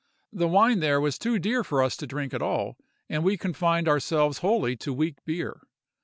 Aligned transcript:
The 0.33 0.47
wine 0.47 0.79
there 0.79 0.99
was 0.99 1.19
too 1.19 1.37
dear 1.37 1.63
for 1.63 1.83
us 1.83 1.95
to 1.97 2.07
drink 2.07 2.33
at 2.33 2.41
all, 2.41 2.75
and 3.07 3.23
we 3.23 3.37
confined 3.37 3.87
ourselves 3.87 4.39
wholly 4.39 4.75
to 4.77 4.91
weak 4.91 5.23
beer. 5.25 5.61